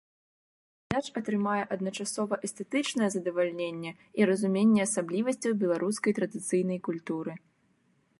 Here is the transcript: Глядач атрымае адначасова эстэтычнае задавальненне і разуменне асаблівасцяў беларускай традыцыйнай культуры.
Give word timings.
Глядач 0.91 1.07
атрымае 1.19 1.59
адначасова 1.75 2.39
эстэтычнае 2.49 3.09
задавальненне 3.15 3.91
і 4.21 4.29
разуменне 4.31 4.81
асаблівасцяў 4.87 5.51
беларускай 5.65 6.11
традыцыйнай 6.21 6.79
культуры. 6.89 7.33